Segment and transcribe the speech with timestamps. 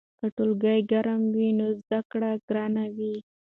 [0.19, 3.15] که ټولګی ګرم وي نو زده کړه ګرانه وي.